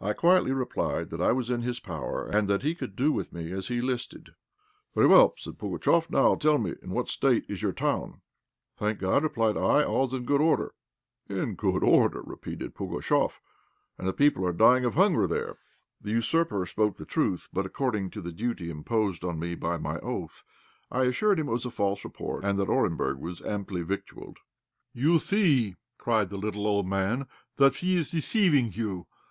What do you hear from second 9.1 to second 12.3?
replied I, "all is in good order." "In good order!"